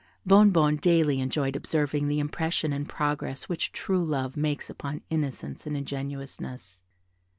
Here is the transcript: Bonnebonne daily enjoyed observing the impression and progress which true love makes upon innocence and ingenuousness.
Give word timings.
Bonnebonne 0.25 0.77
daily 0.77 1.19
enjoyed 1.19 1.55
observing 1.55 2.07
the 2.07 2.17
impression 2.19 2.73
and 2.73 2.89
progress 2.89 3.47
which 3.47 3.71
true 3.71 4.03
love 4.03 4.35
makes 4.35 4.67
upon 4.67 5.03
innocence 5.11 5.67
and 5.67 5.77
ingenuousness. 5.77 6.81